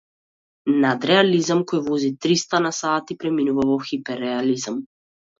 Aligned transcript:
Надреализам 0.83 1.59
кој 1.71 1.83
вози 1.89 2.09
триста 2.25 2.61
на 2.67 2.71
сат 2.77 3.13
и 3.15 3.17
преминува 3.25 3.67
во 3.73 3.77
хипер-реализам! 3.91 4.81